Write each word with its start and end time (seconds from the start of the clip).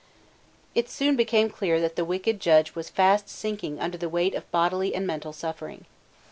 It 0.73 0.89
soon 0.89 1.15
became 1.15 1.51
clear 1.51 1.79
that 1.79 1.95
the 1.95 2.03
wicked 2.03 2.39
judge 2.39 2.73
was 2.73 2.89
fast 2.89 3.29
sinking 3.29 3.79
under 3.79 3.99
the 3.99 4.09
weight 4.09 4.33
of 4.33 4.49
bodily 4.49 4.95
and 4.95 5.05
mental 5.05 5.31
suffering. 5.31 5.85